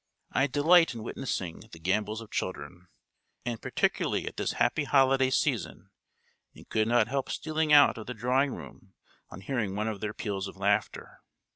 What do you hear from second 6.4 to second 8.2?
and could not help stealing out of the